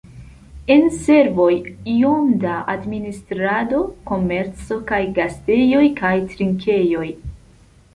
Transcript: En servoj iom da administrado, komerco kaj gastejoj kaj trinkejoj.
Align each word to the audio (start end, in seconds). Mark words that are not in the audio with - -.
En 0.75 0.87
servoj 1.01 1.51
iom 1.97 2.33
da 2.45 2.55
administrado, 2.75 3.85
komerco 4.13 4.83
kaj 4.93 5.03
gastejoj 5.23 5.87
kaj 6.05 6.17
trinkejoj. 6.37 7.11